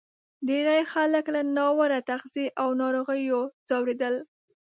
ډېری 0.47 0.81
خلک 0.93 1.25
له 1.35 1.41
ناوړه 1.55 1.99
تغذیې 2.09 2.47
او 2.61 2.67
ناروغیو 2.81 3.41
ځورېدل. 3.67 4.15